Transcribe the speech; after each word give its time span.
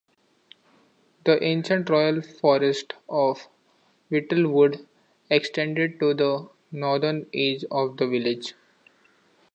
The 1.25 1.43
ancient 1.43 1.87
royal 1.91 2.23
forest 2.23 2.93
of 3.07 3.47
Whittlewood 4.09 4.87
extended 5.29 5.99
to 5.99 6.15
the 6.15 6.49
northern 6.71 7.27
edge 7.35 7.65
of 7.69 7.97
the 7.97 8.07
village. 8.07 8.55